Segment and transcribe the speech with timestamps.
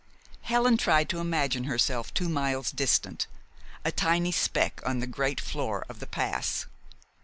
[0.41, 3.27] Helen tried to imagine herself two miles distant,
[3.85, 6.65] a tiny speck on the great floor of the pass.